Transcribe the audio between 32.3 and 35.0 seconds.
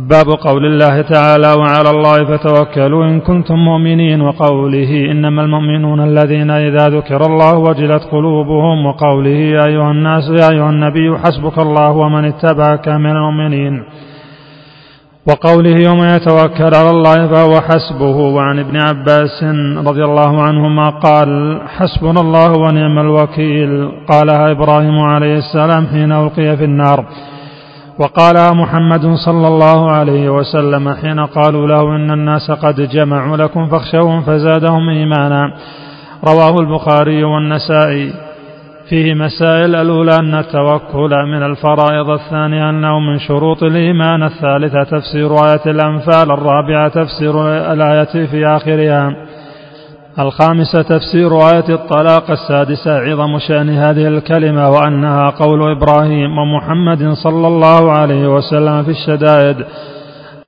قد جمعوا لكم فاخشوهم فزادهم